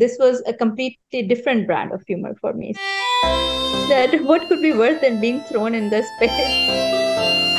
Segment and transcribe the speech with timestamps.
[0.00, 2.72] this was a completely different brand of humor for me.
[3.90, 6.30] That what could be worse than being thrown in the space?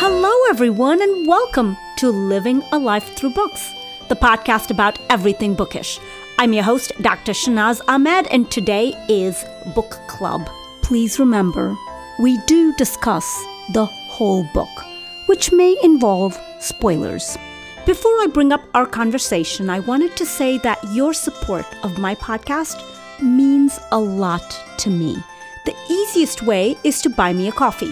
[0.01, 3.71] Hello, everyone, and welcome to Living a Life Through Books,
[4.09, 5.99] the podcast about everything bookish.
[6.39, 7.33] I'm your host, Dr.
[7.33, 9.45] Shahnaz Ahmed, and today is
[9.75, 10.49] Book Club.
[10.81, 11.77] Please remember,
[12.17, 13.27] we do discuss
[13.73, 14.83] the whole book,
[15.27, 17.37] which may involve spoilers.
[17.85, 22.13] Before I bring up our conversation, I wanted to say that your support of my
[22.13, 22.79] podcast
[23.19, 25.17] means a lot to me.
[25.65, 27.91] The easiest way is to buy me a coffee.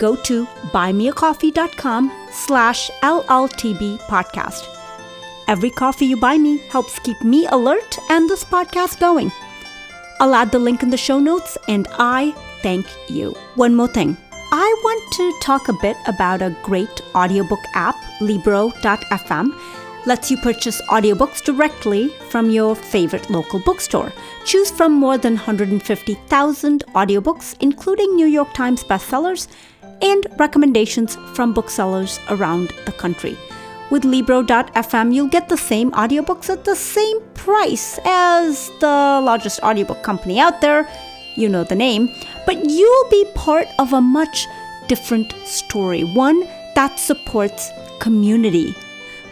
[0.00, 4.66] Go to buymeacoffee.com slash LLTB podcast.
[5.46, 9.30] Every coffee you buy me helps keep me alert and this podcast going.
[10.20, 12.32] I'll add the link in the show notes and I
[12.62, 13.32] thank you.
[13.56, 14.16] One more thing.
[14.50, 19.52] I want to talk a bit about a great audiobook app, Libro.fm.
[20.06, 24.10] Lets you purchase audiobooks directly from your favorite local bookstore.
[24.46, 29.48] Choose from more than 150,000 audiobooks, including New York Times bestsellers
[30.00, 33.36] and recommendations from booksellers around the country.
[33.90, 40.02] With Libro.fm, you'll get the same audiobooks at the same price as the largest audiobook
[40.02, 40.88] company out there.
[41.38, 42.10] You know the name
[42.46, 44.46] but you'll be part of a much
[44.88, 46.40] different story, one
[46.74, 48.74] that supports community.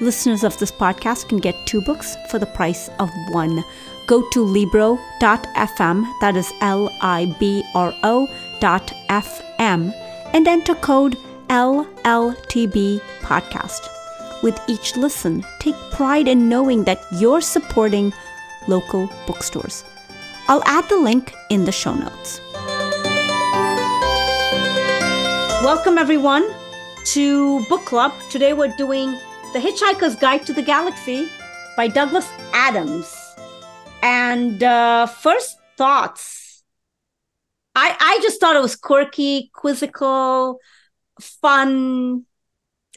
[0.01, 3.65] Listeners of this podcast can get two books for the price of one.
[4.07, 8.29] Go to Libro.fm, that is L I B R O
[8.61, 9.93] dot FM,
[10.35, 11.17] and enter code
[11.49, 13.89] LLTB podcast.
[14.43, 18.13] With each listen, take pride in knowing that you're supporting
[18.69, 19.83] local bookstores.
[20.49, 22.41] I'll add the link in the show notes.
[25.63, 26.49] Welcome, everyone,
[27.07, 28.13] to Book Club.
[28.31, 29.13] Today we're doing
[29.53, 31.29] The Hitchhiker's Guide to the Galaxy
[31.77, 33.15] by Douglas Adams.
[34.03, 36.47] And uh, first thoughts
[37.77, 40.61] I, I just thought it was quirky, quizzical,
[41.21, 42.25] fun.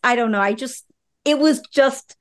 [0.02, 0.40] I don't know.
[0.40, 0.86] I just,
[1.26, 2.16] it was just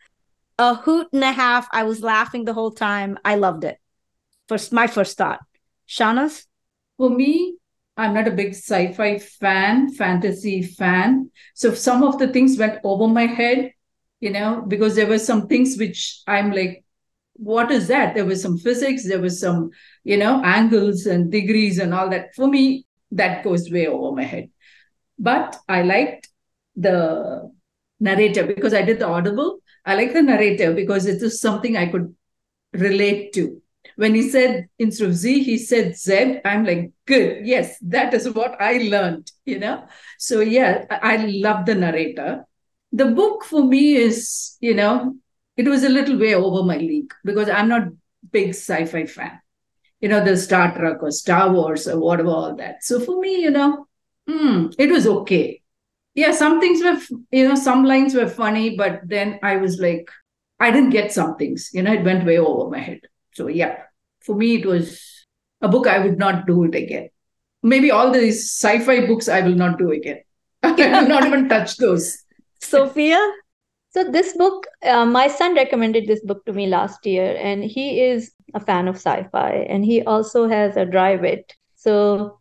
[0.58, 1.68] a hoot and a half.
[1.70, 3.16] I was laughing the whole time.
[3.24, 3.78] I loved it.
[4.48, 5.40] First, my first thought.
[5.86, 6.46] shana's
[6.96, 7.56] For me,
[7.96, 11.30] I'm not a big sci fi fan, fantasy fan.
[11.54, 13.72] So some of the things went over my head,
[14.20, 16.84] you know, because there were some things which I'm like,
[17.34, 18.14] what is that?
[18.14, 19.70] There was some physics, there was some,
[20.02, 22.34] you know, angles and degrees and all that.
[22.34, 24.50] For me, that goes way over my head.
[25.18, 26.28] But I liked
[26.74, 27.50] the
[28.00, 29.58] narrator because I did the audible.
[29.84, 32.14] I like the narrator because it is something I could
[32.72, 33.60] relate to
[33.96, 36.40] when he said instead of Z, he said Z.
[36.44, 37.46] I'm like, good.
[37.46, 39.86] Yes, that is what I learned, you know?
[40.18, 42.44] So, yeah, I love the narrator.
[42.92, 45.16] The book for me is, you know,
[45.56, 47.88] it was a little way over my league because I'm not
[48.30, 49.40] big sci-fi fan.
[50.00, 52.84] You know, the Star Trek or Star Wars or whatever, all that.
[52.84, 53.86] So for me, you know,
[54.28, 55.60] mm, it was okay.
[56.14, 60.08] Yeah, some things were, you know, some lines were funny, but then I was like,
[60.60, 63.00] I didn't get some things, you know, it went way over my head.
[63.38, 63.82] So yeah,
[64.18, 65.00] for me, it was
[65.60, 67.08] a book I would not do it again.
[67.62, 70.22] Maybe all these sci-fi books I will not do again.
[70.64, 72.24] I will not even touch those.
[72.60, 73.20] Sophia?
[73.90, 78.00] So this book, uh, my son recommended this book to me last year, and he
[78.00, 81.54] is a fan of sci-fi, and he also has a dry wit.
[81.76, 82.40] So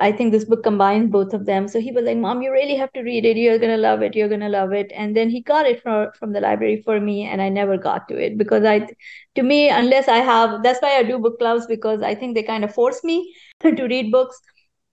[0.00, 1.68] I think this book combines both of them.
[1.68, 3.36] So he was like, Mom, you really have to read it.
[3.36, 4.14] You're gonna love it.
[4.16, 4.90] You're gonna love it.
[4.94, 8.08] And then he got it from from the library for me, and I never got
[8.08, 8.88] to it because I,
[9.36, 12.42] to me, unless I have, that's why I do book clubs because I think they
[12.42, 14.40] kind of force me to read books,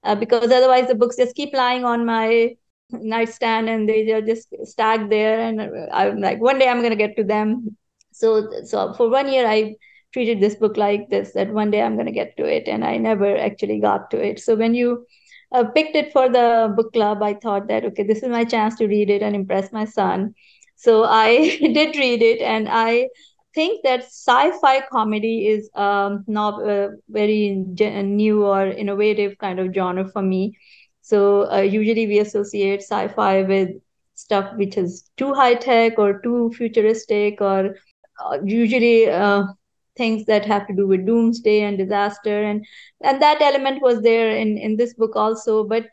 [0.03, 2.55] uh, because otherwise the books just keep lying on my
[2.91, 5.61] nightstand and they are just stacked there, and
[5.91, 7.77] I'm like, one day I'm gonna get to them.
[8.11, 9.75] So so for one year I
[10.13, 12.85] treated this book like this that one day i'm going to get to it and
[12.85, 14.39] i never actually got to it.
[14.39, 15.05] So when you
[15.51, 18.75] uh, picked it for the book club i thought that okay this is my chance
[18.77, 20.33] to read it and impress my son.
[20.75, 23.07] So i did read it and i
[23.53, 30.07] think that sci-fi comedy is um, not a very new or innovative kind of genre
[30.07, 30.57] for me.
[31.01, 33.69] So uh, usually we associate sci-fi with
[34.15, 37.75] stuff which is too high tech or too futuristic or
[38.23, 39.43] uh, usually uh,
[39.95, 42.65] things that have to do with doomsday and disaster and
[43.01, 45.85] and that element was there in in this book also but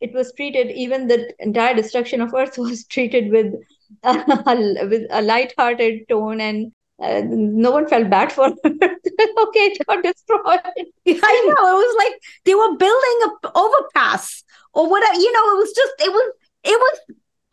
[0.00, 3.54] it was treated even the entire destruction of earth was treated with
[4.02, 6.72] a, with a light-hearted tone and
[7.02, 8.58] uh, no one felt bad for it.
[8.64, 10.42] okay, it got destroyed.
[10.46, 11.68] I know.
[11.68, 14.42] It was like they were building a overpass
[14.72, 15.18] or whatever.
[15.18, 16.32] You know, it was just it was
[16.64, 17.00] it was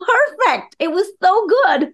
[0.00, 0.76] perfect.
[0.78, 1.92] It was so good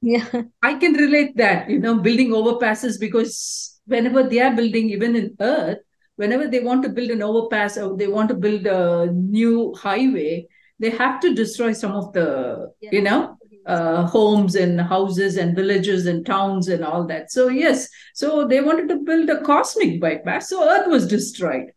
[0.00, 5.16] yeah i can relate that you know building overpasses because whenever they are building, even
[5.16, 5.78] in Earth,
[6.16, 10.46] whenever they want to build an overpass or they want to build a new highway,
[10.78, 12.90] they have to destroy some of the, yeah.
[12.92, 13.36] you know,
[13.66, 17.30] uh, homes and houses and villages and towns and all that.
[17.32, 20.48] So, yes, so they wanted to build a cosmic bypass.
[20.48, 21.72] So, Earth was destroyed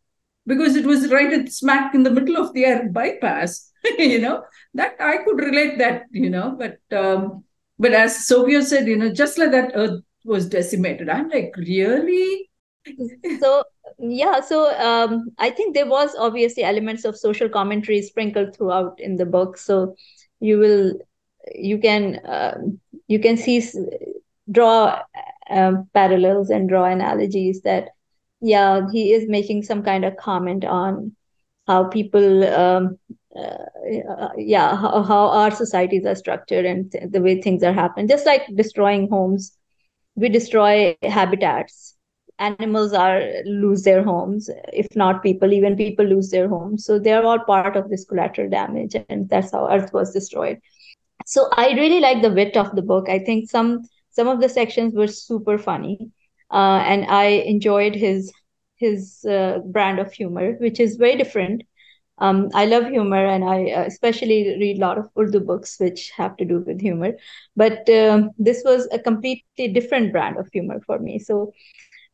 [0.46, 3.70] because it was right at smack in the middle of the Earth bypass.
[3.98, 4.44] you know,
[4.76, 6.78] that I could relate that, you know, but.
[6.96, 7.46] Um,
[7.82, 11.10] but as Sophia said, you know, just like that, Earth was decimated.
[11.10, 12.48] I'm like, really?
[13.40, 13.64] so
[14.00, 19.18] yeah so um, i think there was obviously elements of social commentary sprinkled throughout in
[19.18, 19.96] the book so
[20.40, 20.94] you will
[21.54, 22.58] you can uh,
[23.08, 23.64] you can see
[24.52, 25.00] draw
[25.52, 27.90] um, parallels and draw analogies that
[28.42, 31.16] yeah he is making some kind of comment on
[31.68, 32.98] how people um,
[33.38, 38.08] uh, yeah how, how our societies are structured and th- the way things are happening.
[38.08, 39.58] Just like destroying homes
[40.16, 41.96] we destroy habitats.
[42.40, 44.50] Animals are lose their homes.
[44.74, 46.86] If not people even people lose their homes.
[46.86, 50.58] So they're all part of this collateral damage and that's how earth was destroyed.
[51.26, 53.10] So i really like the wit of the book.
[53.10, 56.12] I think some some of the sections were super funny.
[56.52, 58.32] Uh, and i enjoyed his
[58.78, 61.64] his uh, brand of humor which is very different
[62.22, 66.12] um, I love humor, and I uh, especially read a lot of Urdu books which
[66.12, 67.14] have to do with humor.
[67.56, 71.20] But um, this was a completely different brand of humor for me.
[71.20, 71.54] So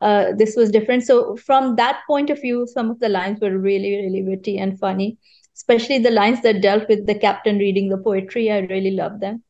[0.00, 1.04] uh, this was different.
[1.04, 4.78] So from that point of view, some of the lines were really, really witty and
[4.78, 5.18] funny.
[5.56, 8.50] Especially the lines that dealt with the captain reading the poetry.
[8.50, 9.42] I really loved them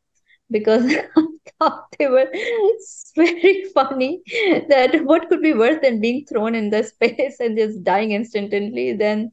[0.51, 0.85] because
[1.17, 1.23] I
[1.59, 2.31] thought they were
[3.17, 4.23] very funny.
[4.69, 8.95] That what could be worse than being thrown in the space and just dying instantly?
[8.95, 9.33] Then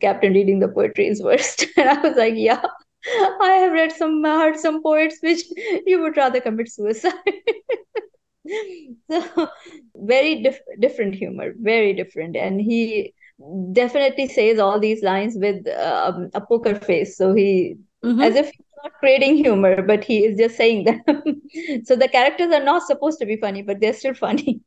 [0.00, 2.62] captain reading the poetry is worst and i was like yeah
[3.04, 5.42] i have read some heard some poets which
[5.86, 7.12] you would rather commit suicide.
[9.10, 9.48] So
[9.96, 12.36] very dif- different humor very different.
[12.36, 13.14] And he
[13.72, 17.16] definitely says all these lines with um, a poker face.
[17.16, 18.20] So he mm-hmm.
[18.20, 21.00] as if he's not creating humor but he is just saying them.
[21.84, 24.60] So the characters are not supposed to be funny but they're still funny.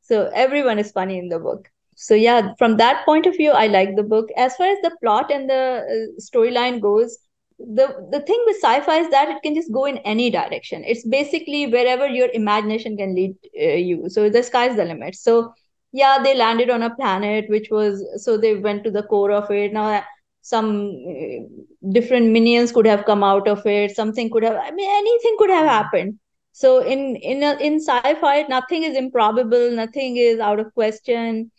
[0.00, 3.66] So everyone is funny in the book so yeah from that point of view i
[3.66, 4.28] like the book.
[4.36, 7.18] As far as the plot and the uh, storyline goes
[7.58, 10.84] the the thing with sci-fi is that it can just go in any direction.
[10.84, 14.08] It's basically wherever your imagination can lead uh, you.
[14.08, 15.14] So the sky's the limit.
[15.14, 15.52] So
[15.92, 19.50] yeah they landed on a planet which was so they went to the core of
[19.50, 19.72] it.
[19.72, 20.02] Now
[20.40, 23.94] some uh, different minions could have come out of it.
[23.94, 26.18] Something could have i mean anything could have happened.
[26.52, 29.70] So in in a, in sci-fi nothing is improbable.
[29.70, 31.50] Nothing is out of question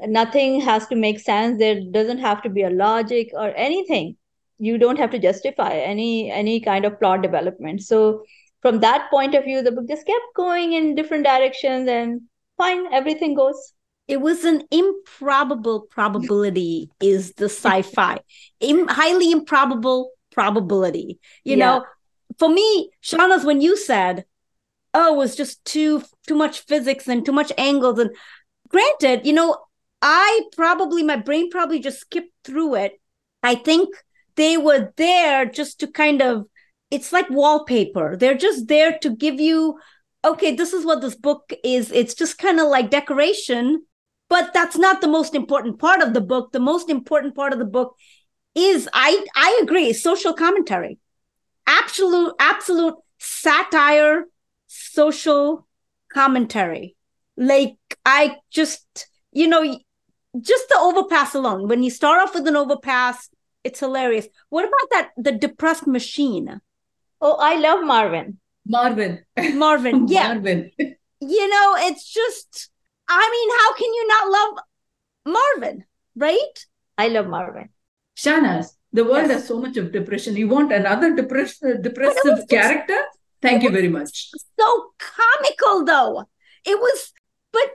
[0.00, 1.58] nothing has to make sense.
[1.58, 4.16] There doesn't have to be a logic or anything.
[4.58, 7.82] You don't have to justify any any kind of plot development.
[7.82, 8.24] So
[8.62, 12.22] from that point of view the book just kept going in different directions and
[12.56, 13.72] fine everything goes.
[14.08, 18.20] It was an improbable probability is the sci-fi.
[18.60, 21.18] Im- highly improbable probability.
[21.44, 21.64] You yeah.
[21.64, 21.84] know
[22.38, 24.24] for me Shahnaz when you said
[24.94, 28.10] oh it was just too too much physics and too much angles and
[28.68, 29.56] granted you know
[30.02, 33.00] I probably, my brain probably just skipped through it.
[33.42, 33.94] I think
[34.36, 36.46] they were there just to kind of,
[36.90, 38.16] it's like wallpaper.
[38.16, 39.78] They're just there to give you,
[40.24, 41.90] okay, this is what this book is.
[41.90, 43.84] It's just kind of like decoration,
[44.28, 46.52] but that's not the most important part of the book.
[46.52, 47.96] The most important part of the book
[48.54, 50.98] is, I, I agree, social commentary.
[51.66, 54.26] Absolute, absolute satire,
[54.66, 55.66] social
[56.12, 56.96] commentary.
[57.36, 59.78] Like, I just, you know,
[60.40, 61.68] just the overpass alone.
[61.68, 63.28] When you start off with an overpass,
[63.64, 64.28] it's hilarious.
[64.48, 66.60] What about that the depressed machine?
[67.20, 68.38] Oh, I love Marvin.
[68.66, 69.24] Marvin.
[69.54, 70.06] Marvin.
[70.08, 70.34] Yeah.
[70.34, 70.70] Marvin.
[70.78, 72.70] you know, it's just
[73.08, 75.84] I mean, how can you not love Marvin,
[76.16, 76.66] right?
[76.98, 77.68] I love Marvin.
[78.16, 79.32] Shanas, the world yes.
[79.32, 80.36] has so much of depression.
[80.36, 82.94] You want another depress- uh, depressive character?
[82.94, 84.30] Just, Thank you very much.
[84.58, 86.24] So comical though.
[86.64, 87.12] It was
[87.52, 87.70] but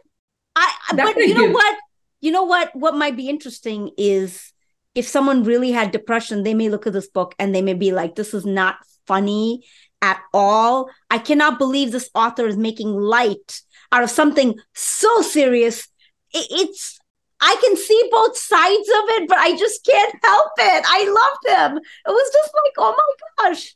[0.55, 1.77] I but you know what?
[2.21, 4.53] You know what what might be interesting is
[4.95, 7.91] if someone really had depression they may look at this book and they may be
[7.91, 8.75] like this is not
[9.07, 9.63] funny
[10.01, 10.89] at all.
[11.09, 13.61] I cannot believe this author is making light
[13.91, 15.87] out of something so serious.
[16.33, 16.97] It's
[17.43, 20.83] i can see both sides of it but i just can't help it.
[20.87, 21.77] I love them.
[21.77, 23.75] it was just like oh my gosh.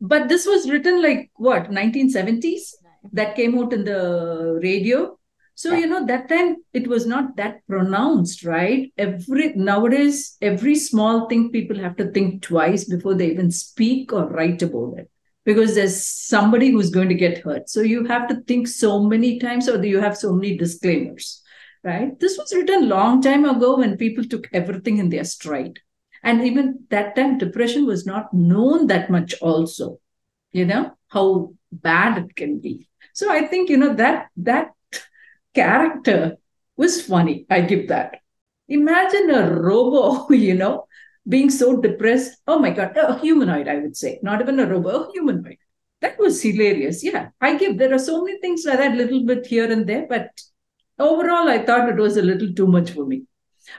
[0.00, 2.74] But this was written like what 1970s
[3.12, 5.18] that came out in the radio
[5.54, 5.78] so, yeah.
[5.78, 8.92] you know, that time it was not that pronounced, right?
[8.98, 14.28] Every nowadays, every small thing people have to think twice before they even speak or
[14.28, 15.10] write about it.
[15.44, 17.68] because there's somebody who's going to get hurt.
[17.68, 21.42] So you have to think so many times, or you have so many disclaimers,
[21.82, 22.18] right?
[22.18, 25.80] This was written long time ago when people took everything in their stride.
[26.22, 29.98] And even that time, depression was not known that much, also,
[30.52, 32.88] you know, how bad it can be.
[33.12, 34.70] So I think, you know, that that
[35.54, 36.36] character
[36.76, 37.46] was funny.
[37.50, 38.20] I give that.
[38.68, 40.86] Imagine a robo, you know,
[41.28, 42.36] being so depressed.
[42.46, 45.58] Oh my God, a humanoid, I would say, not even a robot, a humanoid.
[46.00, 47.02] That was hilarious.
[47.02, 47.78] Yeah, I give.
[47.78, 50.30] There are so many things like that, little bit here and there, but
[50.98, 53.24] overall, I thought it was a little too much for me.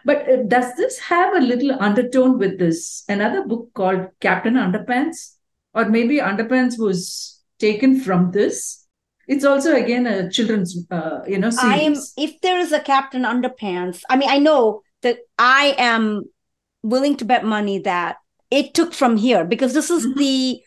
[0.04, 3.04] But uh, does this have a little undertone with this?
[3.08, 5.36] Another book called Captain Underpants,
[5.74, 8.85] or maybe Underpants was taken from this.
[9.28, 11.74] It's also again a children's, uh, you know, series.
[11.74, 11.96] I am.
[12.18, 16.24] If there is a Captain Underpants, I mean, I know that I am
[16.84, 18.18] willing to bet money that
[18.52, 20.20] it took from here because this is mm-hmm.
[20.20, 20.62] the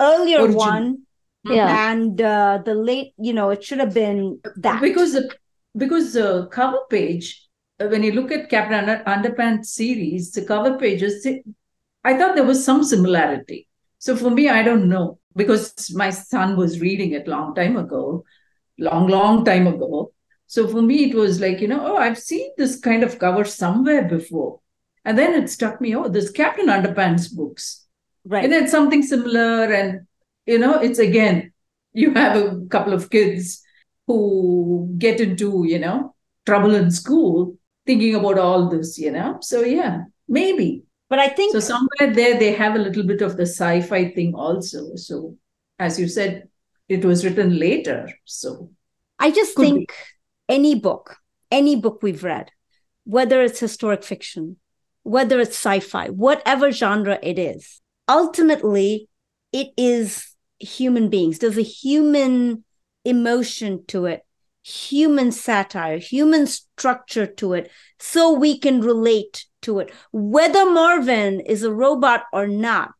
[0.00, 0.56] earlier Origin.
[0.56, 0.98] one
[1.44, 5.30] yeah and uh, the late you know it should have been that because the
[5.76, 7.46] because the cover page
[7.80, 11.26] uh, when you look at captain Under, underpants series the cover pages
[12.04, 16.56] i thought there was some similarity so for me i don't know because my son
[16.56, 18.24] was reading it long time ago
[18.78, 20.12] long long time ago
[20.46, 23.44] so for me it was like you know oh i've seen this kind of cover
[23.44, 24.60] somewhere before
[25.08, 27.86] and then it struck me, oh, this Captain Underpants books.
[28.26, 28.44] Right.
[28.44, 29.64] And it's something similar.
[29.72, 30.06] And,
[30.44, 31.54] you know, it's again,
[31.94, 33.62] you have a couple of kids
[34.06, 36.14] who get into, you know,
[36.44, 39.38] trouble in school thinking about all this, you know.
[39.40, 40.82] So, yeah, maybe.
[41.08, 41.52] But I think.
[41.52, 44.94] So, somewhere there, they have a little bit of the sci fi thing also.
[44.96, 45.36] So,
[45.78, 46.48] as you said,
[46.88, 48.08] it was written later.
[48.24, 48.70] So,
[49.18, 50.54] I just think be.
[50.54, 51.16] any book,
[51.50, 52.50] any book we've read,
[53.04, 54.56] whether it's historic fiction,
[55.02, 59.08] whether it's sci fi, whatever genre it is, ultimately,
[59.52, 61.38] it is human beings.
[61.38, 62.64] There's a human
[63.04, 64.26] emotion to it,
[64.68, 69.90] human satire, human structure to it, so we can relate to it.
[70.12, 72.94] Whether Marvin is a robot or not,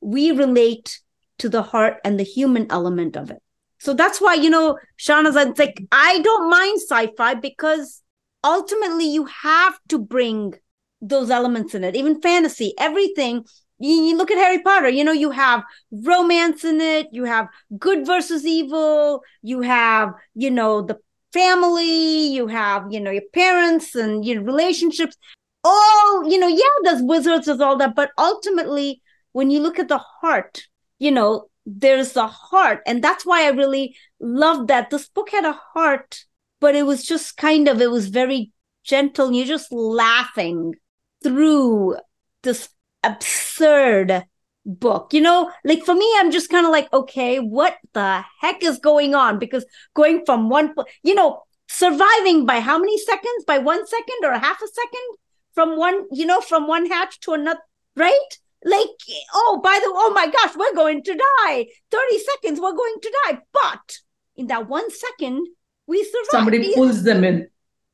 [0.00, 1.00] we relate
[1.38, 3.42] to the heart and the human element of it.
[3.78, 8.02] So that's why, you know, Shauna's like, I don't mind sci fi because
[8.42, 10.54] ultimately you have to bring
[11.00, 13.44] those elements in it, even fantasy, everything.
[13.78, 17.48] You, look at Harry Potter, you know, you have romance in it, you have
[17.78, 20.98] good versus evil, you have, you know, the
[21.32, 25.16] family, you have, you know, your parents and your relationships.
[25.62, 27.94] All, you know, yeah, there's wizards, there's all that.
[27.94, 30.62] But ultimately, when you look at the heart,
[30.98, 32.80] you know, there's the heart.
[32.86, 34.90] And that's why I really loved that.
[34.90, 36.24] This book had a heart,
[36.60, 38.52] but it was just kind of, it was very
[38.84, 39.32] gentle.
[39.32, 40.74] You're just laughing
[41.22, 41.96] through
[42.42, 42.70] this
[43.02, 44.24] absurd
[44.64, 45.12] book.
[45.12, 48.78] You know, like for me, I'm just kind of like, okay, what the heck is
[48.78, 49.38] going on?
[49.38, 49.64] Because
[49.94, 53.44] going from one, you know, surviving by how many seconds?
[53.46, 55.16] By one second or half a second
[55.54, 57.60] from one, you know, from one hatch to another,
[57.96, 58.28] right?
[58.64, 58.88] Like,
[59.34, 61.66] oh, by the, oh my gosh, we're going to die.
[61.90, 63.38] 30 seconds, we're going to die.
[63.52, 63.98] But
[64.36, 65.46] in that one second,
[65.86, 66.26] we survive.
[66.30, 67.48] Somebody pulls them in.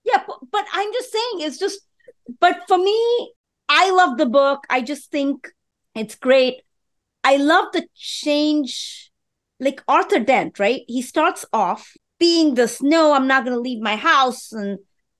[0.05, 1.81] Yeah, but, but I'm just saying, it's just
[2.41, 3.33] but for me,
[3.69, 4.65] I love the book.
[4.71, 5.49] I just think
[5.99, 6.63] it's great.
[7.25, 9.11] I love the change,
[9.59, 10.83] like Arthur Dent, right?
[10.87, 14.79] He starts off being this, no, I'm not going to leave my house and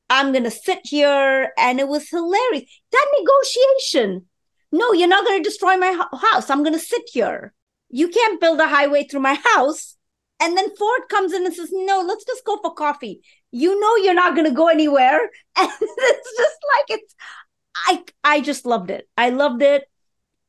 [0.09, 1.53] I'm going to sit here.
[1.59, 2.65] And it was hilarious.
[2.93, 4.27] That negotiation.
[4.73, 6.51] No, you're not going to destroy my house.
[6.51, 7.53] I'm going to sit here.
[7.89, 9.97] You can't build a highway through my house.
[10.39, 13.23] And then Ford comes in and says, no, let's just go for coffee
[13.57, 15.21] you know you're not going to go anywhere
[15.59, 17.15] and it's just like it's
[17.75, 19.85] i i just loved it i loved it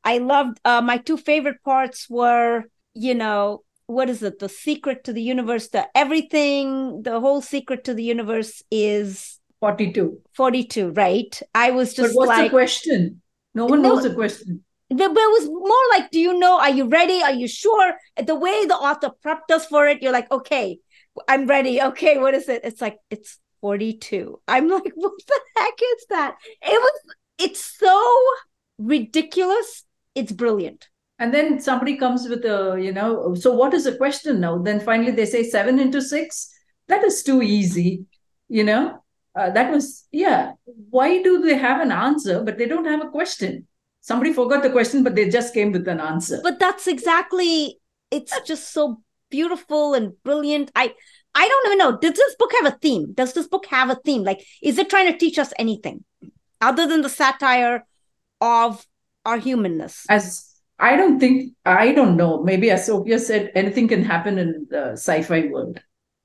[0.08, 5.04] i loved uh, my two favorite parts were you know what is it the secret
[5.04, 11.42] to the universe the everything the whole secret to the universe is 42 42 right
[11.56, 13.22] i was just but what's like, the question
[13.54, 16.70] no one no, knows the question but it was more like do you know are
[16.70, 17.94] you ready are you sure
[18.32, 20.80] the way the author prepped us for it you're like okay
[21.28, 21.82] I'm ready.
[21.82, 22.62] Okay, what is it?
[22.64, 24.40] It's like it's 42.
[24.48, 26.36] I'm like, what the heck is that?
[26.62, 27.02] It was
[27.40, 28.18] it's so
[28.78, 29.84] ridiculous.
[30.18, 30.90] It's brilliant.
[31.20, 34.58] And then somebody comes with a, you know, so what is the question now?
[34.58, 36.52] Then finally they say seven into six.
[36.88, 38.06] That is too easy,
[38.50, 39.04] you know.
[39.36, 40.54] Uh, that was yeah.
[40.90, 43.68] Why do they have an answer but they don't have a question?
[44.02, 46.40] Somebody forgot the question, but they just came with an answer.
[46.42, 47.80] But that's exactly.
[48.10, 50.72] It's just so beautiful and brilliant.
[50.76, 50.94] I
[51.36, 51.98] I don't even know.
[51.98, 53.14] Does this book have a theme?
[53.14, 54.24] Does this book have a theme?
[54.24, 56.04] Like, is it trying to teach us anything
[56.62, 57.86] other than the satire
[58.42, 58.86] of
[59.28, 60.06] our humanness?
[60.10, 62.44] As I don't think, I don't know.
[62.44, 65.80] Maybe as Sophia said, anything can happen in the sci fi world,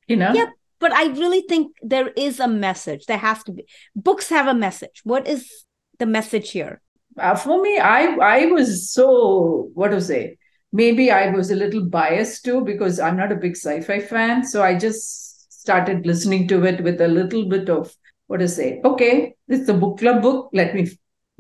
[0.06, 0.32] you know?
[0.32, 3.06] Yeah, but I really think there is a message.
[3.06, 3.66] There has to be.
[3.94, 5.00] Books have a message.
[5.04, 5.64] What is
[5.98, 6.80] the message here?
[7.18, 10.38] Uh, for me, I I was so what to say.
[10.72, 14.44] Maybe I was a little biased too because I'm not a big sci-fi fan.
[14.44, 17.94] So I just started listening to it with a little bit of
[18.26, 18.80] what to say.
[18.84, 20.50] Okay, it's a book club book.
[20.52, 20.88] Let me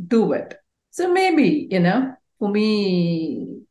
[0.06, 0.61] do it.
[0.92, 3.62] So maybe you know, for me,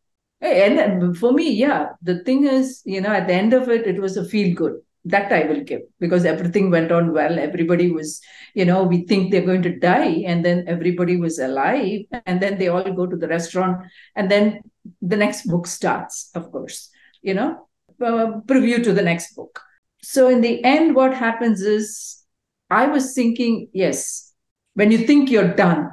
[0.41, 4.01] and for me, yeah, the thing is, you know, at the end of it, it
[4.01, 7.37] was a feel good that I will give because everything went on well.
[7.37, 8.21] Everybody was,
[8.55, 12.57] you know, we think they're going to die, and then everybody was alive, and then
[12.57, 13.85] they all go to the restaurant,
[14.15, 14.61] and then
[15.01, 16.89] the next book starts, of course,
[17.21, 17.67] you know,
[18.01, 19.61] uh, preview to the next book.
[20.01, 22.23] So in the end, what happens is,
[22.71, 24.33] I was thinking, yes,
[24.73, 25.91] when you think you're done,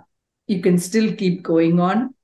[0.49, 2.15] you can still keep going on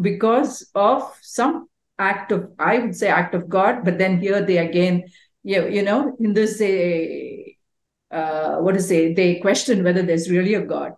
[0.00, 4.58] because of some act of, I would say, act of God, but then here they
[4.58, 5.04] again
[5.42, 6.60] you, you know, in this,
[8.10, 10.92] uh, what to say, they question whether there's really a God.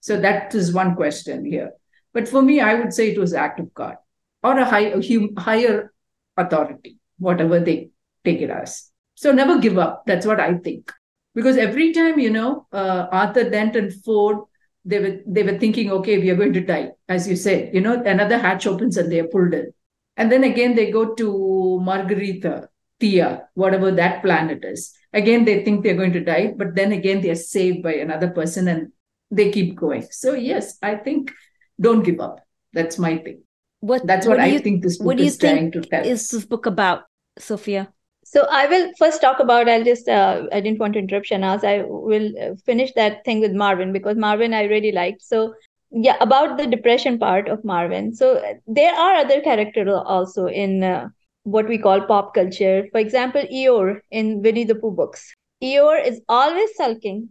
[0.00, 1.72] So that is one question here.
[2.12, 3.96] But for me, I would say it was act of God
[4.42, 5.92] or a, high, a hum, higher
[6.36, 7.90] authority, whatever they
[8.24, 8.90] take it as.
[9.14, 10.04] So never give up.
[10.06, 10.92] That's what I think.
[11.34, 14.38] Because every time, you know, uh, Arthur Dent and Ford,
[14.86, 17.74] they were they were thinking, okay, we are going to die, as you said.
[17.74, 19.72] You know, another hatch opens and they are pulled in.
[20.16, 22.68] And then again, they go to Margarita,
[23.00, 24.94] Thea, whatever that planet is.
[25.12, 28.68] Again, they think they're going to die, but then again, they're saved by another person
[28.68, 28.92] and
[29.30, 30.06] they keep going.
[30.10, 31.32] So, yes, I think
[31.80, 32.40] don't give up.
[32.72, 33.42] That's my thing.
[33.80, 35.80] What, That's what, what I you, think this book what do you is trying to
[35.82, 36.04] tell.
[36.04, 37.04] Is this book about,
[37.38, 37.92] Sophia?
[38.28, 39.68] So I will first talk about.
[39.68, 40.08] I'll just.
[40.08, 41.62] Uh, I didn't want to interrupt Shahnaz.
[41.64, 45.22] I will uh, finish that thing with Marvin because Marvin I really liked.
[45.22, 45.54] So
[45.92, 48.12] yeah, about the depression part of Marvin.
[48.14, 51.08] So there are other characters also in uh,
[51.44, 52.88] what we call pop culture.
[52.90, 55.32] For example, Eeyore in Winnie the Pooh books.
[55.62, 57.28] Eeyore is always sulking.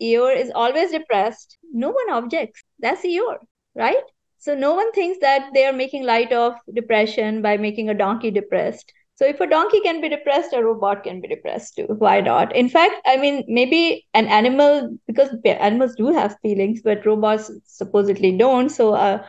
[0.00, 1.58] Eeyore is always depressed.
[1.72, 2.62] No one objects.
[2.78, 3.38] That's Eeyore,
[3.74, 4.04] right?
[4.38, 8.30] So no one thinks that they are making light of depression by making a donkey
[8.30, 8.92] depressed.
[9.16, 11.86] So if a donkey can be depressed, a robot can be depressed too.
[11.98, 12.54] Why not?
[12.54, 18.36] In fact, I mean, maybe an animal, because animals do have feelings, but robots supposedly
[18.36, 18.68] don't.
[18.68, 19.24] So a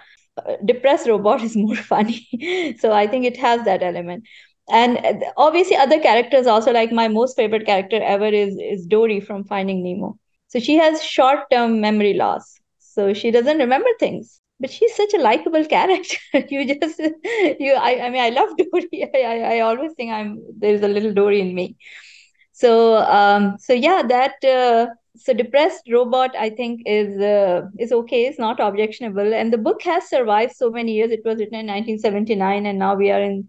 [0.65, 4.23] depressed robot is more funny so i think it has that element
[4.69, 9.19] and uh, obviously other characters also like my most favorite character ever is is dory
[9.19, 14.39] from finding nemo so she has short term memory loss so she doesn't remember things
[14.59, 16.17] but she's such a likable character.
[16.49, 19.09] You just you I, I mean i love dory.
[19.15, 21.75] I, I, I always think i'm there's a little dory in me.
[22.51, 28.25] So um so yeah that uh, so depressed robot i think is uh, is okay.
[28.25, 29.33] It's not objectionable.
[29.33, 31.11] And the book has survived so many years.
[31.11, 33.47] It was written in 1979 and now we are in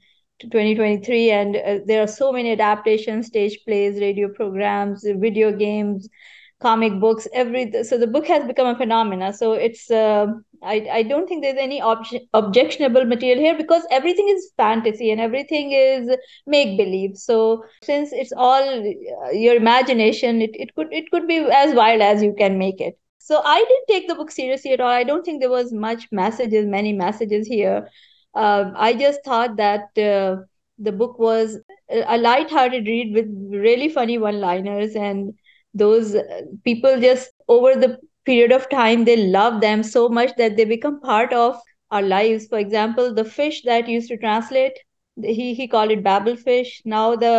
[0.50, 6.08] 2023 and uh, there are so many adaptations stage plays radio programs video games
[6.60, 9.32] comic books every so the book has become a phenomena.
[9.32, 10.26] So it's uh,
[10.62, 15.20] I, I don't think there's any obje- objectionable material here because everything is fantasy and
[15.20, 16.10] everything is
[16.46, 21.38] make believe so since it's all uh, your imagination it, it could it could be
[21.38, 22.98] as wild as you can make it.
[23.18, 24.88] So i didn't take the book seriously at all.
[24.88, 27.88] I don't think there was much messages many messages here.
[28.34, 30.36] Uh, i just thought that uh,
[30.78, 31.58] the book was
[31.90, 35.32] a light-hearted read with really funny one-liners and
[35.74, 36.16] those
[36.64, 41.00] people just over the period of time they love them so much that they become
[41.00, 41.56] part of
[41.90, 42.46] our lives.
[42.46, 44.78] For example the fish that used to translate
[45.22, 46.82] he he called it babel fish.
[46.84, 47.34] Now the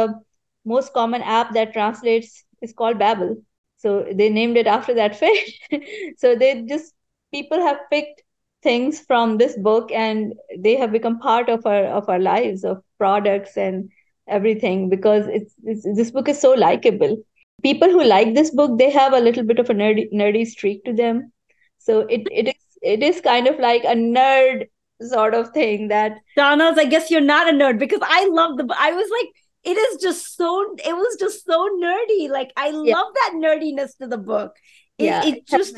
[0.65, 3.37] most common app that translates is called babel
[3.77, 5.59] so they named it after that fish.
[6.17, 6.93] So they just
[7.31, 8.23] people have picked
[8.63, 12.83] things from this book and they have become part of our of our lives of
[12.97, 13.89] products and
[14.27, 17.17] everything because it's, it's this book is so likable
[17.63, 20.83] people who like this book they have a little bit of a nerdy nerdy streak
[20.85, 21.31] to them.
[21.77, 24.67] So it it is it is kind of like a nerd
[25.01, 28.75] sort of thing that donald's I guess you're not a nerd because I love the
[28.77, 29.29] I was like
[29.63, 32.29] it is just so it was just so nerdy.
[32.29, 32.95] Like I yeah.
[32.95, 34.55] love that nerdiness to the book.
[34.97, 35.77] It, yeah it just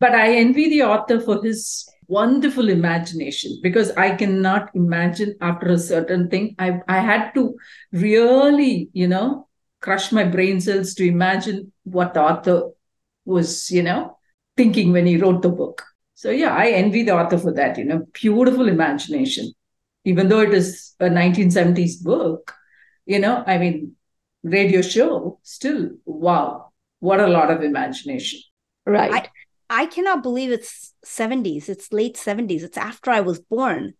[0.00, 5.78] but I envy the author for his wonderful imagination because I cannot imagine after a
[5.78, 7.56] certain thing I I had to
[7.92, 9.48] really you know
[9.84, 12.70] crush my brain cells to imagine what the author
[13.26, 14.16] was, you know,
[14.56, 15.82] thinking when he wrote the book.
[16.14, 19.52] So yeah, I envy the author for that, you know, beautiful imagination.
[20.06, 22.54] Even though it is a 1970s book,
[23.04, 23.94] you know, I mean,
[24.42, 28.40] radio show, still, wow, what a lot of imagination.
[28.86, 29.30] Right.
[29.68, 31.68] I, I cannot believe it's 70s.
[31.68, 32.62] It's late 70s.
[32.62, 33.94] It's after I was born.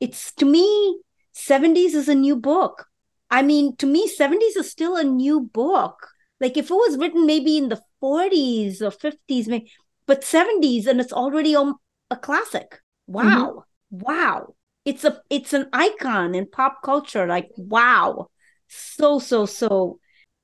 [0.00, 1.00] it's to me
[1.34, 2.89] 70s is a new book
[3.30, 6.08] i mean to me 70s is still a new book.
[6.40, 9.70] Like if it was written maybe in the 40s or 50s maybe,
[10.06, 12.80] but 70s and it's already a classic.
[13.06, 13.64] Wow.
[13.92, 14.04] Mm-hmm.
[14.04, 14.54] wow.
[14.84, 17.26] It's a it's an icon in pop culture.
[17.26, 18.28] Like wow.
[18.68, 19.98] So so so.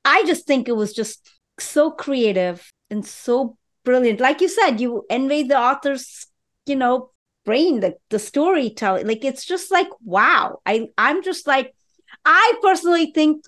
[0.05, 4.21] I just think it was just so creative and so brilliant.
[4.21, 6.27] Like you said you envy the author's
[6.67, 7.11] you know
[7.45, 9.07] brain the, the storytelling.
[9.07, 10.61] Like it's just like wow.
[10.67, 11.73] I i'm just like
[12.27, 13.45] i personally think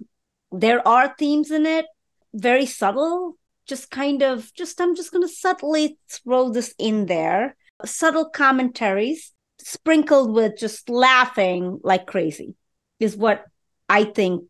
[0.51, 1.85] there are themes in it
[2.33, 3.37] very subtle
[3.67, 9.33] just kind of just i'm just going to subtly throw this in there subtle commentaries
[9.59, 12.55] sprinkled with just laughing like crazy
[13.01, 13.45] is what
[13.89, 14.45] i think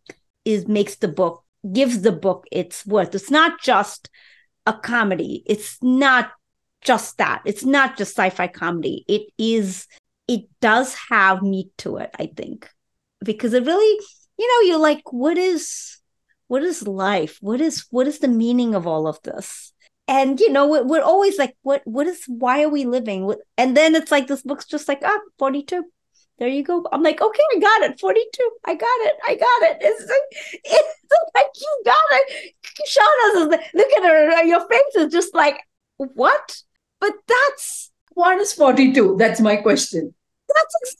[0.44, 4.08] is makes the book gives the book its worth it's not just
[4.66, 6.30] a comedy it's not
[6.80, 7.42] just that.
[7.44, 9.04] It's not just sci-fi comedy.
[9.08, 9.86] It is
[10.26, 12.68] it does have meat to it, I think.
[13.24, 13.98] Because it really,
[14.38, 16.00] you know, you're like, what is
[16.46, 17.38] what is life?
[17.40, 19.72] What is what is the meaning of all of this?
[20.06, 23.34] And you know, we're always like, what what is why are we living?
[23.56, 25.84] And then it's like this book's just like, ah, oh, 42
[26.38, 26.86] there you go.
[26.92, 28.00] I'm like, okay, I got it.
[28.00, 28.50] 42.
[28.64, 29.14] I got it.
[29.26, 29.78] I got it.
[29.80, 32.54] It's like, it's like you got it.
[32.88, 34.44] Shauna look at her.
[34.44, 35.58] Your face is just like,
[35.96, 36.62] what?
[37.00, 39.16] But that's what is 42?
[39.18, 40.14] That's my question.
[40.48, 40.96] That's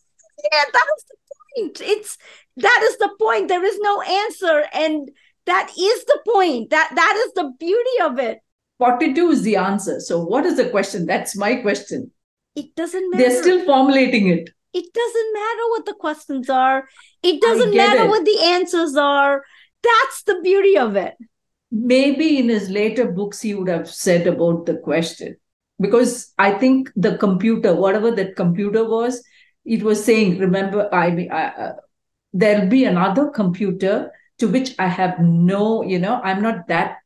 [0.52, 1.16] yeah, that is the
[1.58, 1.80] point.
[1.80, 2.18] It's
[2.56, 3.48] that is the point.
[3.48, 4.64] There is no answer.
[4.72, 5.10] And
[5.46, 6.70] that is the point.
[6.70, 8.38] That that is the beauty of it.
[8.78, 10.00] 42 is the answer.
[10.00, 11.06] So what is the question?
[11.06, 12.12] That's my question.
[12.54, 13.24] It doesn't matter.
[13.24, 14.50] They're still formulating it.
[14.72, 16.88] It doesn't matter what the questions are.
[17.22, 18.08] It doesn't matter it.
[18.08, 19.42] what the answers are.
[19.82, 21.14] That's the beauty of it.
[21.70, 25.36] Maybe in his later books, he would have said about the question
[25.80, 29.22] because I think the computer, whatever that computer was,
[29.68, 31.72] it was saying, remember, I, I uh,
[32.32, 36.96] there'll be another computer to which I have no, you know, I'm not that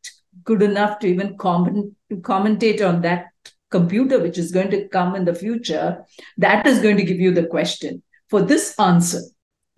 [0.45, 3.27] good enough to even comment, commentate on that
[3.71, 6.05] computer, which is going to come in the future.
[6.39, 9.23] That is going to give you the question for this answer.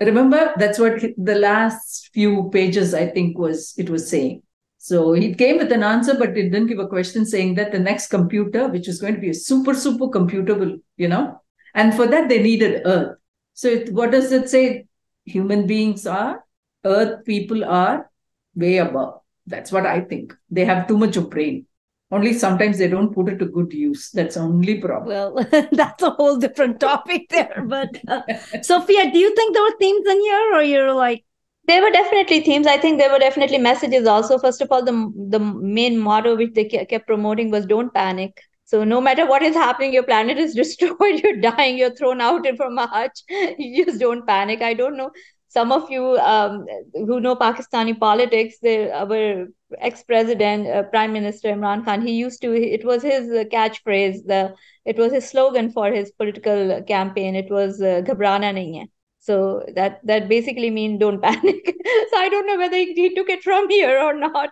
[0.01, 4.43] Remember, that's what the last few pages, I think, was it was saying.
[4.79, 7.79] So he came with an answer, but it didn't give a question saying that the
[7.79, 11.41] next computer, which is going to be a super, super computer, will, you know,
[11.75, 13.19] and for that they needed Earth.
[13.55, 14.87] So it, what does it say?
[15.27, 16.45] Human beings are,
[16.85, 18.11] Earth people are
[18.55, 19.21] way above.
[19.47, 20.35] That's what I think.
[20.51, 21.67] They have too much of brain.
[22.11, 24.11] Only sometimes they don't put it to good use.
[24.11, 25.09] That's only problem.
[25.09, 27.65] Well, that's a whole different topic there.
[27.67, 28.23] But uh,
[28.63, 31.25] Sophia, do you think there were themes in here, or you're like,
[31.67, 35.13] there were definitely themes i think there were definitely messages also first of all the
[35.31, 39.55] the main motto which they kept promoting was don't panic so no matter what is
[39.55, 43.23] happening your planet is destroyed you're dying you're thrown out in from a hutch.
[43.59, 44.63] You just don't panic.
[44.63, 45.11] I don't know.
[45.49, 49.47] Some of you um, who know pakistani politics the, our
[49.79, 54.99] ex-president uh, prime minister imran khan he used to it was his catchphrase the it
[54.99, 57.35] was his slogan for his political campaign.
[57.35, 58.89] It was uh, ghabrana nahi hai
[59.27, 61.71] so that that basically means don't panic.
[62.11, 64.51] So i don't know whether he, he, took it from here or not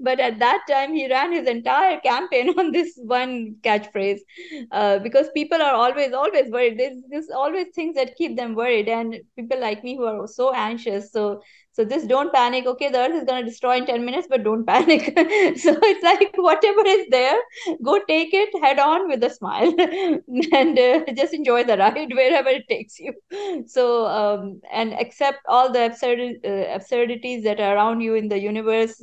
[0.00, 4.20] but at that time he ran his entire campaign on this one catchphrase
[4.70, 6.78] uh, because people are always always worried.
[6.78, 10.52] There's, there's always things that keep them worried and people like me who are so
[10.52, 11.12] anxious.
[11.12, 11.42] So
[11.74, 12.66] so just don't panic.
[12.66, 15.06] Okay, the earth is going to destroy in 10 minutes, but don't panic.
[15.58, 17.36] so it's like whatever is there,
[17.82, 19.74] go take it head on with a smile
[20.52, 23.12] and uh, just enjoy the ride wherever it takes you.
[23.66, 28.38] So, um, and accept all the absurd, uh, absurdities that are around you in the
[28.38, 29.02] universe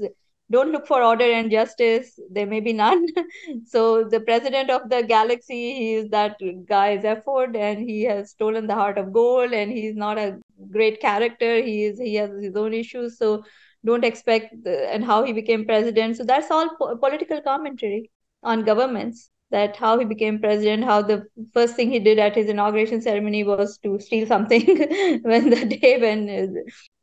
[0.51, 2.19] don't look for order and justice.
[2.29, 3.07] There may be none.
[3.65, 6.37] So the president of the galaxy he is that
[6.67, 10.37] guy's effort and he has stolen the heart of gold and he's not a
[10.71, 11.61] great character.
[11.61, 13.17] He is he has his own issues.
[13.17, 13.43] So
[13.85, 16.17] don't expect the, and how he became president.
[16.17, 18.09] So that's all po- political commentary
[18.43, 22.47] on governments that how he became president how the first thing he did at his
[22.47, 24.65] inauguration ceremony was to steal something
[25.23, 26.55] when the day when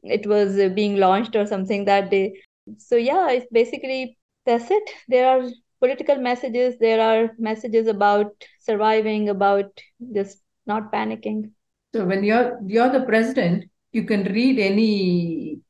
[0.03, 2.33] it was being launched or something that day
[2.79, 4.91] so yeah it's basically that's it.
[5.09, 6.77] There are political messages.
[6.81, 9.67] There are messages about surviving about
[10.15, 11.51] just not panicking.
[11.95, 15.61] So when you're you're the president you can read any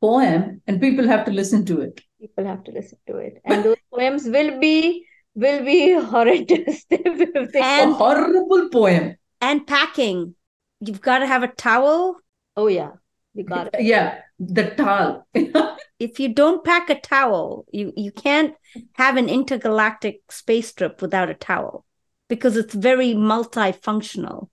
[0.00, 2.00] poem and people have to listen to it.
[2.20, 3.40] People have to listen to it.
[3.44, 6.84] And those poems will be will be horrendous.
[6.90, 9.16] And, a horrible poem.
[9.40, 10.34] And packing.
[10.80, 12.16] You've got to have a towel.
[12.56, 12.92] Oh yeah
[13.38, 15.26] you got it yeah the towel
[15.98, 18.54] if you don't pack a towel, you, you can't
[18.94, 21.84] have an intergalactic space trip without a towel
[22.28, 24.48] because it's very multifunctional.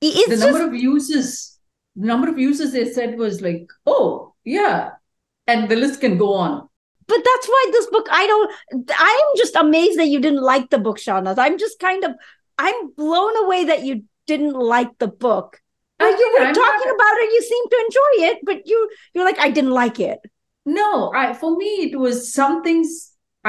[0.00, 1.58] It's the just, number of uses,
[1.96, 4.90] the number of uses they said was like, oh yeah,
[5.46, 6.68] and the list can go on.
[7.06, 8.52] but that's why this book i don't
[8.96, 12.12] i'm just amazed that you didn't like the book Shahnaz i'm just kind of
[12.56, 15.60] i'm blown away that you didn't like the book
[16.08, 19.24] you were I'm talking not- about it you seem to enjoy it but you you're
[19.24, 20.18] like i didn't like it
[20.66, 22.88] No, I for me it was some things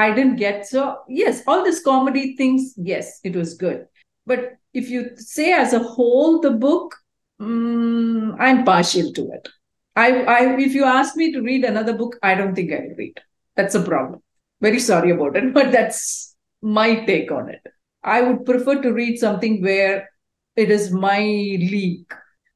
[0.02, 0.62] I didn't get.
[0.66, 3.82] So yes, all this comedy things, yes, it was good.
[4.30, 4.46] But
[4.80, 6.96] if you say as a whole, the book,
[7.40, 9.48] mm, I'm partial to it.
[9.94, 10.38] I, I,
[10.68, 13.20] if you ask me to read another book, I don't think I'll read.
[13.56, 14.22] That's a problem.
[14.60, 17.60] Very sorry about it, but that's my take on it.
[18.02, 20.08] I would prefer to read something where
[20.56, 22.12] it is my league.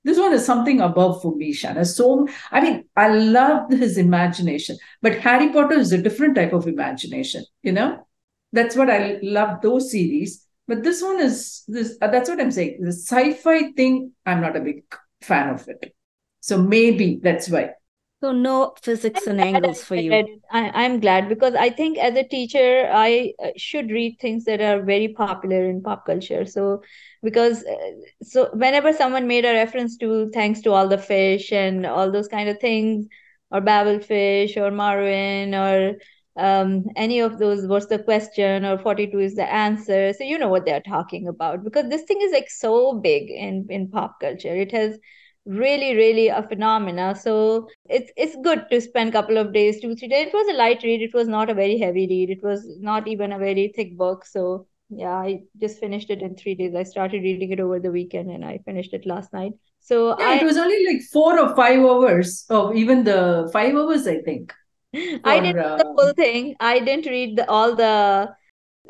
[0.07, 1.85] This one is something above for me, Shana.
[1.85, 6.69] So, I mean, I love his imagination, but Harry Potter is a different type of
[6.69, 8.07] imagination, you know?
[8.53, 10.47] That's what I love those series.
[10.69, 12.79] But this one is this uh, that's what I'm saying.
[12.83, 14.85] The sci-fi thing, I'm not a big
[15.23, 15.93] fan of it.
[16.39, 17.71] So maybe that's why.
[18.21, 20.41] So no physics and angles for you.
[20.51, 24.61] I, I'm glad because I think as a teacher, I uh, should read things that
[24.61, 26.47] are very popular in pop culture.
[26.47, 26.83] So,
[27.23, 27.91] because uh,
[28.23, 32.29] so whenever someone made a reference to thanks to all the fish and all those
[32.29, 33.07] kind of things,
[33.51, 35.95] or Babel fish or Marvin or
[36.37, 40.13] um, any of those, what's the question or 42 is the answer.
[40.13, 43.67] So you know what they're talking about because this thing is like so big in
[43.71, 44.55] in pop culture.
[44.55, 44.99] It has
[45.47, 47.15] really really a phenomena.
[47.15, 50.49] So it's it's good to spend a couple of days two three days it was
[50.55, 51.03] a light read.
[51.03, 52.31] It was not a very heavy read.
[52.31, 54.25] It was not even a very thick book.
[54.27, 56.75] So yeah i just finished it in three days.
[56.75, 59.53] I started reading it over the weekend and i finished it last night.
[59.81, 63.75] So Yeah, i it was only like four or five hours, or even the five
[63.75, 64.53] hours, I think.
[65.25, 66.57] i didn't read the uh, whole thing.
[66.61, 68.35] I didn't read the, all the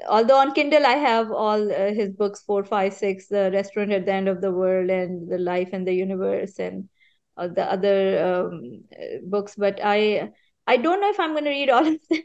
[0.08, 4.04] although on kindle i have all uh, his books four five six the restaurant at
[4.06, 6.88] the end of the world and the life and the universe and
[7.36, 10.30] uh, the other um, uh, books but i
[10.66, 12.22] i don't know if i'm going to read all of them.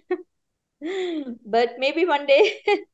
[1.46, 2.58] But maybe one day.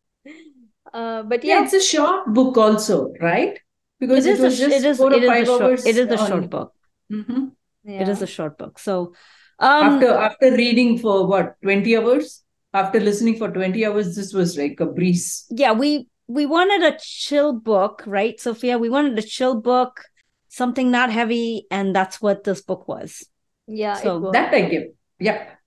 [0.93, 3.59] Uh, but Yeah, yeah it's a short book also, right?
[3.99, 5.33] Because it it, is a was sh- just it is four it or is a
[5.33, 5.85] five short hours.
[5.85, 6.73] it is a on- short book.
[7.11, 7.51] Mhm.
[7.85, 8.79] it is a short book.
[8.79, 9.13] So
[9.59, 14.57] um After after reading for what twenty hours, after listening for twenty hours, this was
[14.57, 15.45] like a breeze.
[15.49, 20.01] yeah we we wanted a chill book right sophia we wanted a chill book
[20.49, 23.23] something not heavy and that's what this book was
[23.67, 24.83] yeah So it was That I give.
[25.19, 25.57] Yep.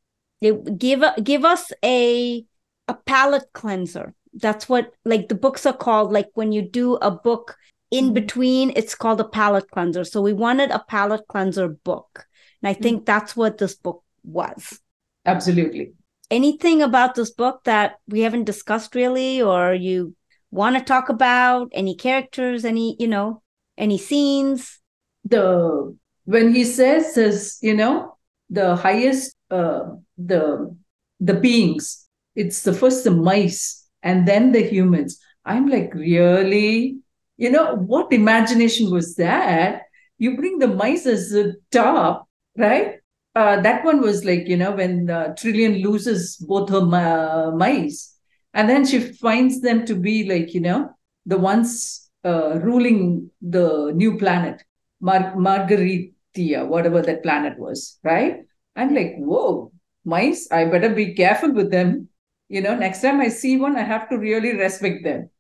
[0.43, 2.45] it, give give us a
[2.89, 7.11] a palate cleanser that's what like the books are called like when you do a
[7.11, 7.57] book
[7.91, 8.15] in Mhm.
[8.15, 12.27] between it's called a palate cleanser so we wanted a palate cleanser book
[12.63, 14.79] and i think that's what this book was
[15.27, 15.93] Absolutely.
[16.31, 20.15] Anything about this book that we haven't discussed really or you
[20.51, 23.43] want to talk about any characters any you know
[23.79, 24.79] any scenes
[25.25, 28.17] The when he says says, you know,
[28.49, 30.75] the highest uh the
[31.21, 35.21] the beings, it's the first the mice and then the humans.
[35.45, 36.99] I'm like, really?
[37.37, 39.83] You know, what imagination was that?
[40.19, 43.00] You bring the mice as the top, right?
[43.35, 48.17] Uh, that one was like, you know, when uh, Trillian loses both her uh, mice,
[48.55, 50.91] and then she finds them to be like, you know,
[51.27, 54.63] the ones uh, ruling the new planet,
[55.01, 58.39] Mar- Margaritia, whatever that planet was, right?
[58.75, 59.73] I'm like, whoa,
[60.05, 62.09] mice, I better be careful with them.
[62.49, 65.31] You know, next time I see one, I have to really respect them.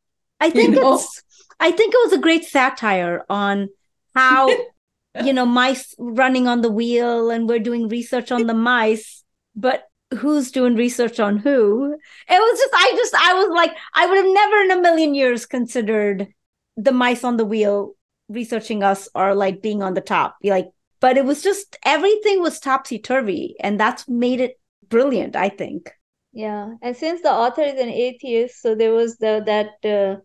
[0.40, 0.94] i think know?
[0.94, 1.22] it's
[1.60, 3.68] i think it was a great satire on
[4.14, 4.48] how
[5.24, 9.84] you know mice running on the wheel and we're doing research on the mice but
[10.18, 11.94] who's doing research on who?
[11.94, 15.14] It was just i just i was like i would have never in a million
[15.14, 16.28] years considered
[16.76, 17.94] the mice on the wheel
[18.28, 20.68] researching us or like being on the top like
[21.00, 25.92] but it was just everything was topsy-turvy and that's made it brilliant i think.
[26.32, 30.20] Yeah, and since the author is an atheist, so there was the that uh,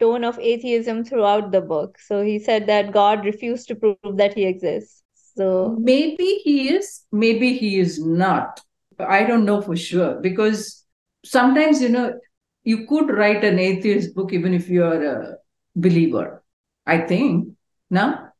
[0.00, 1.98] tone of atheism throughout the book.
[1.98, 5.02] So he said that God refused to prove that he exists.
[5.36, 8.60] So Maybe he is, maybe he is not.
[8.98, 10.84] I don't know for sure because
[11.24, 12.18] sometimes, you know,
[12.64, 15.36] you could write an atheist book even if you are a
[15.76, 16.42] believer.
[16.86, 17.54] I think.
[17.90, 18.30] No?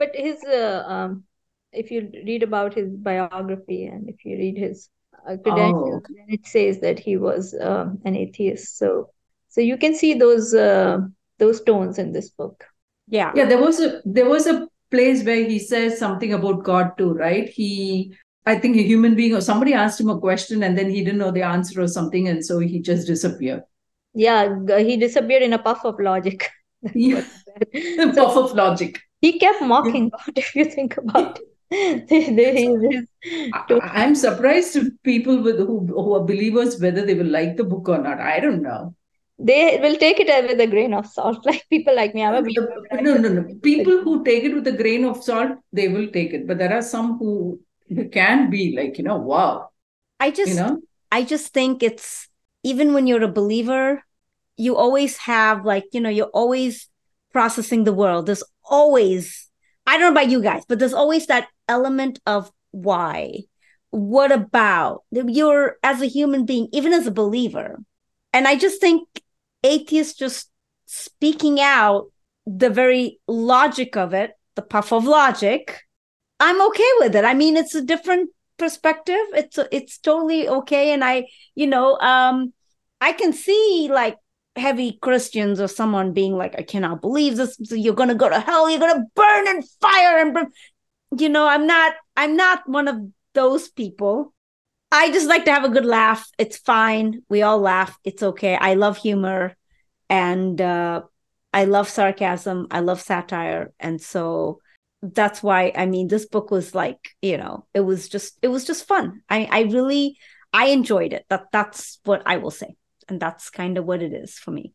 [0.00, 1.24] but his uh, um,
[1.72, 4.88] if you read about his biography and if you read his
[5.28, 8.78] uh, credentials, then it says that he was um, an atheist.
[8.78, 9.10] So
[9.50, 10.98] so you can see those uh,
[11.38, 12.64] those tones in this book.
[13.08, 16.96] yeah Yeah, there was a there was a place where he says something about God
[16.96, 17.48] too, right?
[17.48, 18.14] He
[18.46, 21.18] I think a human being or somebody asked him a question and then he didn't
[21.18, 23.62] know the answer or something, and so he just disappeared.
[24.14, 26.48] Yeah, he disappeared in a puff of logic.
[26.94, 27.24] yeah.
[27.74, 29.00] so, puff of logic.
[29.20, 31.46] He kept mocking God, if you think about it.
[33.52, 37.64] I, am surprised if people with who, who are believers whether they will like the
[37.64, 38.18] book or not.
[38.18, 38.94] I don't know.
[39.42, 41.38] They will take it with a grain of salt.
[41.46, 42.82] Like people like me, I'm a believer.
[43.00, 43.54] No, no, no.
[43.62, 46.46] People who take it with a grain of salt, they will take it.
[46.46, 49.70] But there are some who, who can be like, you know, wow.
[50.18, 52.28] I just, you know, I just think it's
[52.62, 54.04] even when you're a believer,
[54.58, 56.88] you always have like, you know, you're always
[57.32, 58.26] processing the world.
[58.26, 59.48] There's always,
[59.86, 63.44] I don't know about you guys, but there's always that element of why.
[63.88, 67.78] What about you're as a human being, even as a believer?
[68.32, 69.08] And I just think
[69.62, 70.50] atheists just
[70.86, 72.10] speaking out
[72.46, 75.82] the very logic of it, the puff of logic,
[76.40, 77.24] I'm okay with it.
[77.24, 79.20] I mean, it's a different perspective.
[79.34, 80.92] It's it's totally okay.
[80.92, 82.52] And I, you know, um,
[83.00, 84.16] I can see like
[84.56, 87.56] heavy Christians or someone being like, I cannot believe this.
[87.70, 88.70] You're gonna go to hell.
[88.70, 90.50] You're gonna burn in fire and burn.
[91.16, 91.94] You know, I'm not.
[92.16, 92.96] I'm not one of
[93.34, 94.32] those people.
[94.92, 96.28] I just like to have a good laugh.
[96.38, 97.22] It's fine.
[97.28, 97.96] We all laugh.
[98.04, 98.56] It's okay.
[98.56, 99.56] I love humor,
[100.08, 101.02] and uh,
[101.52, 102.66] I love sarcasm.
[102.70, 104.60] I love satire, and so
[105.02, 105.72] that's why.
[105.76, 109.22] I mean, this book was like, you know, it was just, it was just fun.
[109.28, 110.18] I, I really,
[110.52, 111.24] I enjoyed it.
[111.30, 112.76] That that's what I will say
[113.10, 114.72] and that's kind of what it is for me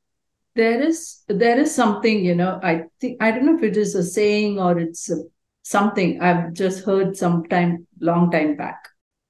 [0.56, 3.95] there is there is something you know i think i don't know if it is
[3.95, 5.17] a saying or it's a,
[5.63, 8.89] something i've just heard sometime long time back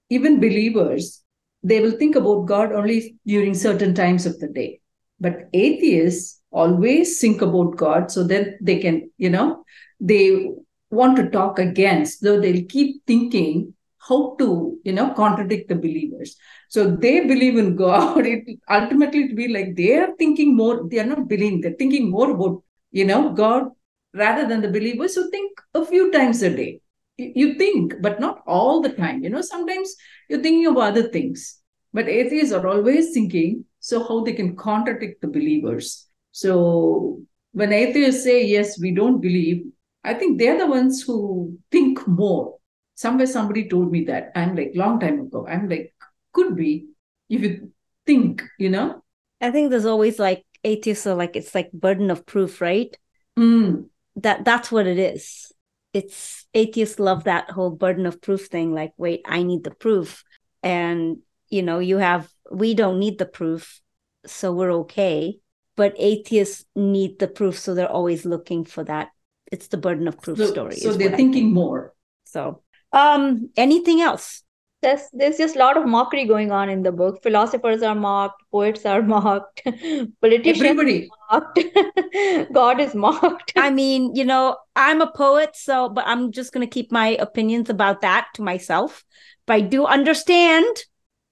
[0.09, 1.21] even believers
[1.63, 4.79] they will think about god only during certain times of the day.
[5.19, 9.63] But atheists always think about god so that they can you know
[9.99, 10.51] they
[10.91, 13.73] want to talk against though they'll keep thinking
[14.07, 16.35] how to you know contradict the believers.
[16.69, 18.25] So they believe in god.
[18.33, 22.09] It ultimately to be like they are thinking more they are not believing they're thinking
[22.11, 23.71] more about you know god
[24.13, 26.79] rather than the believers who think a few times a day
[27.17, 29.23] you think but not all the time.
[29.23, 29.95] You know sometimes
[30.29, 31.59] you're thinking of other things
[31.93, 36.07] but atheists are always thinking so how they can contradict the believers.
[36.31, 37.21] So
[37.55, 39.63] when atheists say yes we don't believe
[40.03, 42.59] i think they're the ones who think more.
[42.97, 45.93] Somewhere somebody told me that i'm like long time ago i'm like
[46.31, 46.87] could be
[47.29, 47.71] if you
[48.05, 49.01] think you know?
[49.41, 52.95] I think there's always like atheists are like it's like burden of proof right?
[53.37, 53.89] Mm.
[54.15, 55.51] that that's what it is
[55.95, 60.23] it's atheists love that whole burden of proof thing like wait i need the proof.
[60.61, 63.79] And you know you have we don't need the proof
[64.25, 65.39] so we're okay.
[65.77, 69.09] But atheists need the proof so they're always looking for that.
[69.51, 71.93] It's the burden of proof so, story so they're thinking more.
[72.23, 74.43] So um, anything else?
[74.85, 77.23] There's there's just a lot of mockery going on in the book.
[77.23, 81.09] Philosophers are mocked, poets are mocked, politicians Everybody.
[81.31, 81.59] mocked,
[82.53, 83.53] God is mocked.
[83.55, 87.71] I mean, you know, I'm a poet, so but I'm just gonna keep my opinions
[87.71, 89.03] about that to myself.
[89.47, 90.83] But I do understand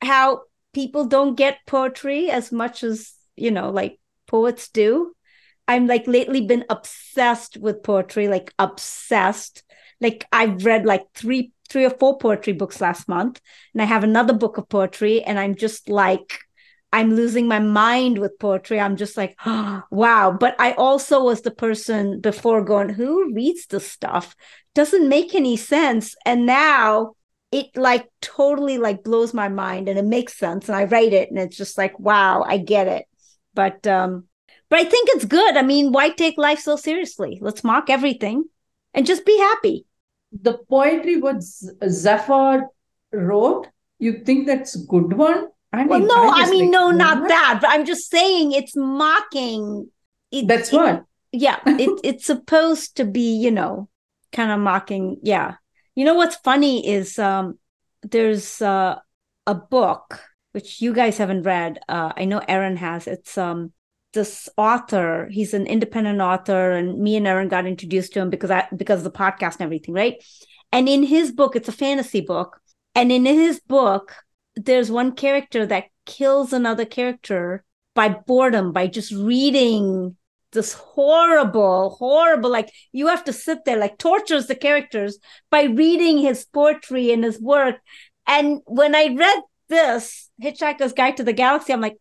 [0.01, 0.41] how
[0.73, 5.13] people don't get poetry as much as you know, like poets do.
[5.67, 9.63] I'm like lately been obsessed with poetry, like obsessed
[10.03, 13.41] like I've read like three three or four poetry books last month
[13.73, 16.39] and I have another book of poetry and I'm just like
[16.93, 18.79] I'm losing my mind with poetry.
[18.79, 20.31] I'm just like, oh, wow.
[20.31, 24.35] But I also was the person before going, who reads this stuff?
[24.75, 26.15] Doesn't make any sense.
[26.23, 27.13] And now
[27.51, 30.69] it like totally like blows my mind and it makes sense.
[30.69, 33.05] And I write it and it's just like, wow, I get it.
[33.55, 34.25] But um,
[34.69, 35.57] but I think it's good.
[35.57, 37.39] I mean, why take life so seriously?
[37.41, 38.43] Let's mock everything
[38.93, 39.87] and just be happy
[40.41, 42.69] the poetry what Zafar
[43.11, 43.67] wrote,
[43.99, 45.47] you think that's a good one?
[45.71, 47.59] I mean, well, no, I, I mean, like, no, not that.
[47.61, 49.89] But I'm just saying it's mocking.
[50.31, 51.05] It, that's it, what.
[51.31, 53.89] Yeah, it, it's supposed to be, you know,
[54.31, 55.17] kind of mocking.
[55.23, 55.55] Yeah,
[55.95, 57.57] you know what's funny is um,
[58.03, 58.99] there's uh,
[59.47, 60.19] a book
[60.51, 61.79] which you guys haven't read.
[61.89, 63.07] Uh, I know Aaron has.
[63.07, 63.73] It's um,
[64.13, 68.51] this author he's an independent author and me and aaron got introduced to him because
[68.51, 70.23] i because of the podcast and everything right?
[70.71, 72.59] And in his book it's a fantasy book
[72.95, 74.13] and in his book
[74.55, 77.63] there's one character that kills another character
[77.95, 80.15] by boredom by just reading
[80.51, 85.17] this horrible horrible like you have to sit there like tortures the characters
[85.49, 87.75] by reading his poetry and his work.
[88.27, 91.97] And when i read this hitchhiker's guide to the galaxy i'm like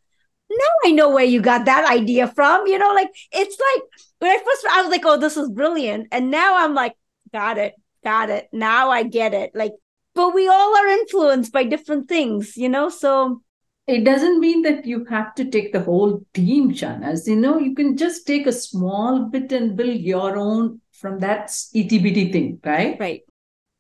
[0.59, 2.67] now I know where you got that idea from.
[2.67, 3.83] You know, like it's like
[4.19, 6.09] when I first I was like, oh, this is brilliant.
[6.13, 6.95] And now I'm like,
[7.33, 7.75] got it,
[8.05, 8.49] got it.
[8.53, 9.53] Now I get it.
[9.55, 9.73] Like,
[10.15, 12.89] but we all are influenced by different things, you know?
[12.89, 13.43] So
[13.87, 17.75] it doesn't mean that you have to take the whole team, As You know, you
[17.75, 22.97] can just take a small bit and build your own from that ETBT thing, right?
[23.01, 23.23] Right.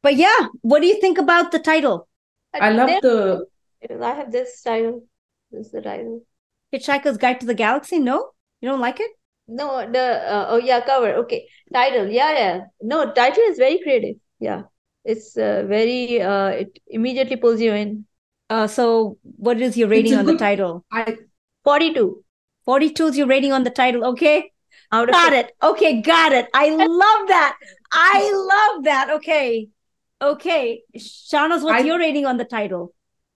[0.03, 2.09] But yeah, what do you think about the title?
[2.53, 3.47] I love the.
[4.01, 5.05] I have this title.
[5.51, 6.25] This is the title.
[6.73, 7.99] Hitchhiker's Guide to the Galaxy.
[7.99, 9.11] No, you don't like it.
[9.49, 11.15] No, the uh, oh yeah cover.
[11.25, 12.09] Okay, title.
[12.09, 12.61] Yeah, yeah.
[12.81, 14.17] No, title is very creative.
[14.39, 14.63] Yeah,
[15.05, 16.23] it's uh, very.
[16.23, 18.07] Uh, it immediately pulls you in.
[18.49, 20.85] Uh, so what is your rating on good, the title?
[20.93, 21.17] I,
[21.65, 22.23] 42.
[22.65, 24.05] 42 is your rating on the title.
[24.05, 24.53] Okay.
[24.93, 25.47] Out of got it.
[25.47, 25.53] it.
[25.63, 26.49] Okay, got it.
[26.53, 27.57] I love that.
[27.91, 29.11] I love that.
[29.11, 29.69] Okay.
[30.21, 30.83] Okay.
[30.97, 32.95] Shahnaz, what's I, your rating on the title?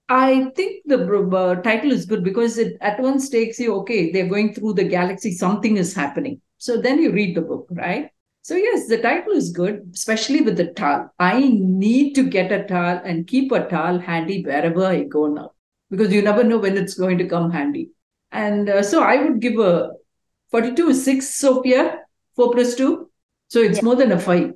[0.08, 4.28] I think the uh, title is good because it at once takes you, okay, they're
[4.28, 6.40] going through the galaxy, something is happening.
[6.58, 8.10] So then you read the book, right?
[8.42, 11.12] So, yes, the title is good, especially with the Tal.
[11.18, 15.50] I need to get a Tal and keep a Tal handy wherever I go now
[15.90, 17.90] because you never know when it's going to come handy.
[18.30, 19.90] And uh, so I would give a
[20.52, 21.98] 42 is 6, Sophia,
[22.36, 23.10] 4 plus 2.
[23.48, 23.84] So it's yeah.
[23.84, 24.52] more than a 5,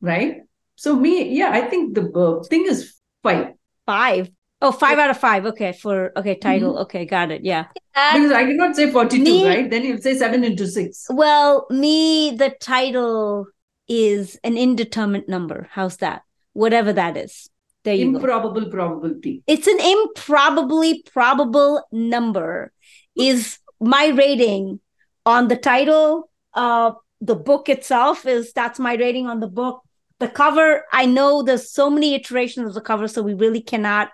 [0.00, 0.36] right?
[0.76, 3.48] So, me, yeah, I think the uh, thing is 5.
[3.84, 4.30] 5.
[4.64, 5.44] Oh, five out of five.
[5.44, 6.72] Okay, for okay title.
[6.72, 6.82] Mm-hmm.
[6.82, 7.44] Okay, got it.
[7.44, 7.66] Yeah.
[7.74, 9.70] because I cannot say forty-two, me, right?
[9.70, 11.06] Then you say seven into six.
[11.10, 13.46] Well, me, the title
[13.88, 15.68] is an indeterminate number.
[15.70, 16.22] How's that?
[16.54, 17.50] Whatever that is.
[17.82, 18.16] There you go.
[18.16, 18.70] improbable go.
[18.70, 19.42] probability.
[19.46, 22.72] It's an improbably probable number.
[23.14, 24.80] Is my rating
[25.26, 26.30] on the title?
[26.54, 29.82] Uh, the book itself is that's my rating on the book.
[30.20, 34.08] The cover, I know there's so many iterations of the cover, so we really cannot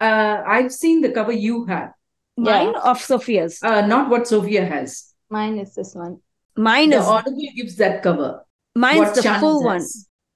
[0.00, 1.92] uh, I've seen the cover you have.
[2.36, 2.80] Mine yeah.
[2.90, 3.62] of Sophia's?
[3.62, 5.12] Uh, not what Sophia has.
[5.28, 6.20] Mine is this one.
[6.56, 7.06] Mine the is.
[7.06, 8.44] Audible gives that cover.
[8.74, 9.84] Mine's the full one.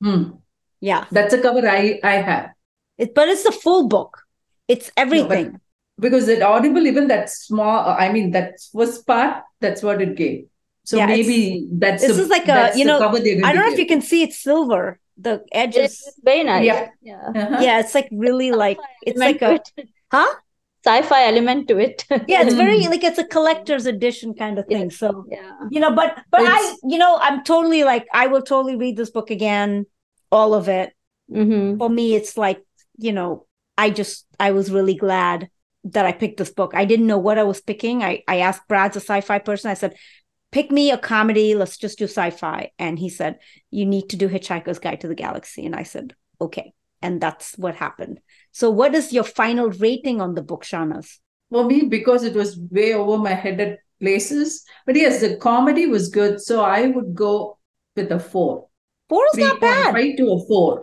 [0.03, 0.31] Hmm.
[0.81, 1.07] Yeah.
[1.11, 2.51] That's a cover I, I have.
[2.99, 4.19] It, but it's the full book.
[4.69, 5.53] It's everything.
[5.53, 5.59] No,
[5.99, 10.17] because at Audible, even that small, uh, I mean, that first part, that's what it
[10.17, 10.47] gave.
[10.85, 13.79] So yeah, maybe that's this a, is like a you know I don't know if
[13.79, 16.03] you can see it's silver, the edges.
[16.07, 16.65] It's very nice.
[16.65, 17.59] Yeah, yeah, uh-huh.
[17.61, 17.81] yeah.
[17.81, 19.61] It's like really like it's like a
[20.11, 20.35] huh
[20.85, 22.05] sci-fi element to it.
[22.29, 24.91] yeah, it's very like it's a collector's edition kind of thing.
[24.91, 28.43] So yeah, you know, but but it's, I you know I'm totally like I will
[28.43, 29.87] totally read this book again,
[30.31, 30.93] all of it.
[31.31, 31.79] Mm-hmm.
[31.79, 32.62] For me, it's like
[32.99, 33.47] you know
[33.79, 35.49] I just I was really glad
[35.85, 36.73] that I picked this book.
[36.75, 38.03] I didn't know what I was picking.
[38.03, 39.71] I I asked Brad's a sci-fi person.
[39.71, 39.95] I said,
[40.55, 41.55] pick me a comedy.
[41.55, 42.71] Let's just do sci fi.
[42.79, 43.41] And he said,
[43.71, 45.67] You need to do Hitchhiker's Guide to the Galaxy.
[45.67, 46.73] And I said, Okay.
[47.03, 48.21] And that's what happened.
[48.53, 51.19] So, what is your final rating on the book, Shahnaz?
[51.51, 54.65] For me, because it was way over my head at places.
[54.87, 56.41] But yes, the comedy was good.
[56.41, 57.59] So, I would go
[57.97, 58.69] with a four.
[59.11, 59.95] Four is not bad.
[59.95, 60.83] Right to a four.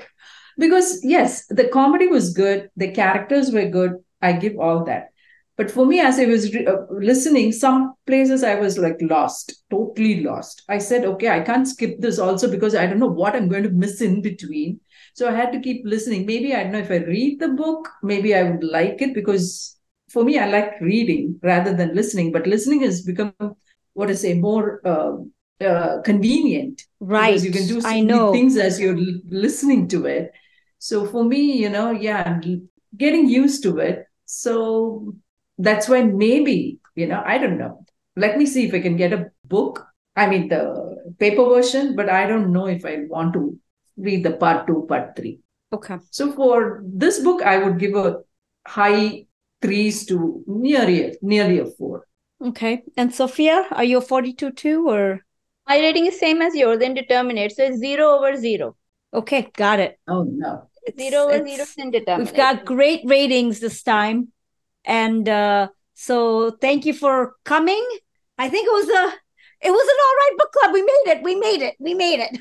[0.59, 2.69] Because, yes, the comedy was good.
[2.75, 3.93] The characters were good.
[4.21, 5.10] I give all that.
[5.57, 9.63] But for me, as I was re- uh, listening, some places I was like lost,
[9.69, 10.63] totally lost.
[10.69, 13.63] I said, okay, I can't skip this also because I don't know what I'm going
[13.63, 14.79] to miss in between.
[15.13, 16.25] So I had to keep listening.
[16.25, 19.77] Maybe I don't know if I read the book, maybe I would like it because
[20.09, 22.31] for me, I like reading rather than listening.
[22.31, 23.33] But listening has become,
[23.93, 25.17] what I say, more uh,
[25.65, 26.83] uh, convenient.
[26.99, 27.27] Right.
[27.31, 28.33] Because you can do so I know.
[28.33, 30.31] things as you're l- listening to it.
[30.79, 34.05] So for me, you know, yeah, I'm getting used to it.
[34.25, 35.13] So
[35.61, 37.85] that's why maybe, you know, I don't know.
[38.15, 39.85] Let me see if I can get a book.
[40.15, 43.57] I mean, the paper version, but I don't know if I want to
[43.97, 45.39] read the part two, part three.
[45.73, 45.97] Okay.
[46.09, 48.19] So for this book, I would give a
[48.67, 49.25] high
[49.61, 52.07] threes to nearly nearly a four.
[52.43, 52.83] Okay.
[52.97, 55.21] And Sophia, are you a 42 too or?
[55.67, 57.55] My rating is same as yours, indeterminate.
[57.55, 58.75] So it's zero over zero.
[59.13, 59.99] Okay, got it.
[60.07, 60.67] Oh no.
[60.97, 62.27] Zero over zero is indeterminate.
[62.27, 64.29] We've got great ratings this time.
[64.85, 67.85] And uh, so thank you for coming.
[68.37, 69.13] I think it was a
[69.63, 70.73] it was an all right book club.
[70.73, 71.23] We made it.
[71.23, 71.75] We made it.
[71.79, 72.39] We made it.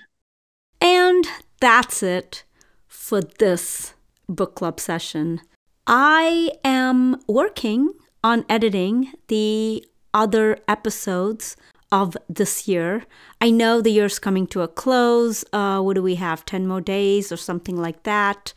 [0.80, 1.26] And
[1.60, 2.44] that's it
[2.88, 3.94] for this
[4.28, 5.40] book club session.
[5.86, 9.84] I am working on editing the
[10.14, 11.56] other episodes
[11.92, 13.04] of this year.
[13.40, 15.44] I know the year's coming to a close.
[15.52, 16.44] Uh, what do we have?
[16.44, 18.54] 10 more days or something like that.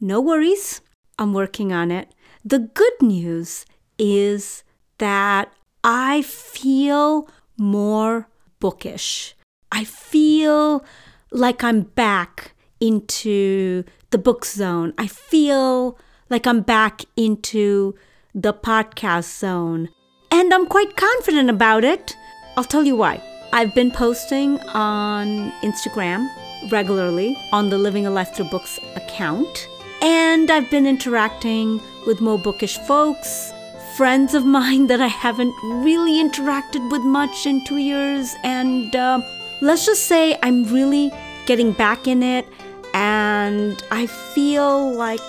[0.00, 0.80] No worries.
[1.18, 2.14] I'm working on it.
[2.46, 3.66] The good news
[3.98, 4.62] is
[4.98, 7.28] that I feel
[7.58, 8.28] more
[8.60, 9.34] bookish.
[9.72, 10.84] I feel
[11.32, 14.94] like I'm back into the book zone.
[14.96, 15.98] I feel
[16.30, 17.96] like I'm back into
[18.32, 19.88] the podcast zone.
[20.30, 22.16] And I'm quite confident about it.
[22.56, 23.20] I'll tell you why.
[23.52, 26.28] I've been posting on Instagram
[26.70, 29.66] regularly on the Living a Life Through Books account.
[30.02, 33.52] And I've been interacting with more bookish folks
[33.96, 38.34] friends of mine that I haven't really interacted with much in two years.
[38.44, 39.22] And uh,
[39.62, 41.10] let's just say I'm really
[41.46, 42.46] getting back in it,
[42.92, 45.20] and I feel like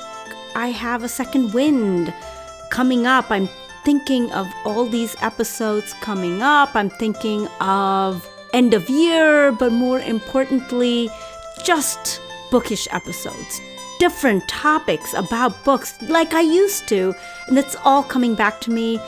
[0.56, 2.14] I have a second wind
[2.72, 3.32] coming up.
[3.32, 3.48] I'm
[3.86, 6.76] thinking of all these episodes coming up.
[6.76, 11.10] I'm thinking of end of year, but more importantly,
[11.64, 12.20] just
[12.52, 13.62] bookish episodes.
[14.00, 17.16] Different topics about books like I used to,
[17.48, 19.00] and it's all coming back to me.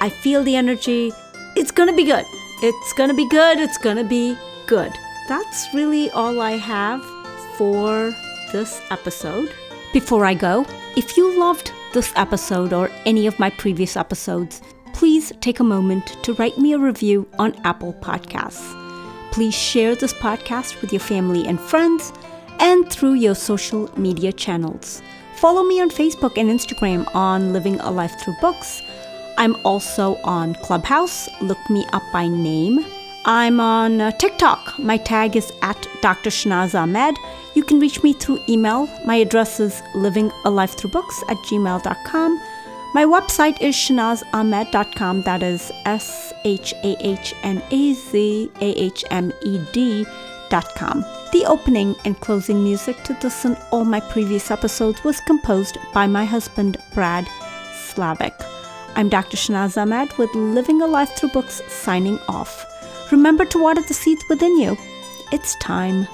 [0.00, 1.12] I feel the energy.
[1.56, 2.24] It's gonna be good.
[2.62, 3.58] It's gonna be good.
[3.58, 4.36] It's gonna be
[4.66, 4.92] good.
[5.28, 7.04] That's really all I have
[7.56, 8.14] for
[8.52, 9.52] this episode.
[9.92, 10.64] Before I go,
[10.96, 14.62] if you loved this episode or any of my previous episodes,
[14.92, 18.76] please take a moment to write me a review on Apple Podcasts.
[19.32, 22.12] Please share this podcast with your family and friends
[22.60, 25.02] and through your social media channels.
[25.36, 28.82] Follow me on Facebook and Instagram on Living a Life Through Books.
[29.38, 31.28] I'm also on Clubhouse.
[31.40, 32.84] Look me up by name.
[33.24, 34.78] I'm on uh, TikTok.
[34.78, 36.30] My tag is at Dr.
[36.30, 37.16] Shahnaz Ahmed.
[37.54, 38.86] You can reach me through email.
[39.06, 42.40] My address is livingalifethroughbooks at gmail.com.
[42.92, 45.22] My website is shahnazahmed.com.
[45.22, 51.04] That is S H A H N A Z A H M E D.com.
[51.32, 56.08] The opening and closing music to this and all my previous episodes was composed by
[56.08, 57.28] my husband, Brad
[57.72, 58.34] Slavic.
[58.96, 59.36] I'm Dr.
[59.36, 62.66] Shahnaz Ahmed with Living a Life Through Books signing off.
[63.12, 64.76] Remember to water the seeds within you.
[65.30, 66.08] It's time.